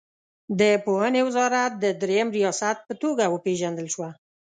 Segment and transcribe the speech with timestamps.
[0.59, 4.09] د پوهنې وزارت د دریم ریاست په توګه وپېژندل شوه.